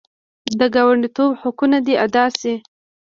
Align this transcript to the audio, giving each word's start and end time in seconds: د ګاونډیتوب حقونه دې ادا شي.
د 0.59 0.61
ګاونډیتوب 0.75 1.31
حقونه 1.41 1.77
دې 1.85 1.95
ادا 2.05 2.25
شي. 2.39 2.53